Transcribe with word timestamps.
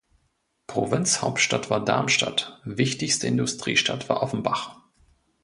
Provinzhauptstadt 0.65 1.69
war 1.69 1.85
Darmstadt, 1.85 2.59
wichtigste 2.65 3.27
Industriestadt 3.27 4.09
war 4.09 4.23
Offenbach. 4.23 4.81